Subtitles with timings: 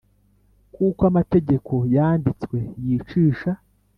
[0.75, 3.51] kuko amategeko yanditswe yicisha